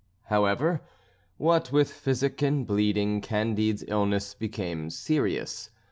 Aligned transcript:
However, 0.23 0.81
what 1.37 1.71
with 1.71 1.91
physic 1.93 2.41
and 2.41 2.65
bleeding, 2.65 3.21
Candide's 3.21 3.83
illness 3.87 4.33
became 4.33 4.89
serious. 4.89 5.69